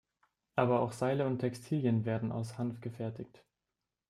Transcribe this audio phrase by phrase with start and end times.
[0.55, 3.45] Aber auch Seile und Textilien werden aus Hanf gefertigt.